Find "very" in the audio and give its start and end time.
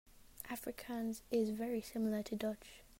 1.51-1.79